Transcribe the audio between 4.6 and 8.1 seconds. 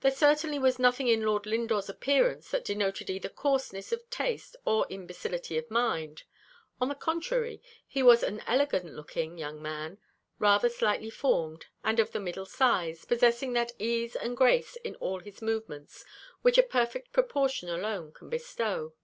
or imbecility of mind. On the contrary, he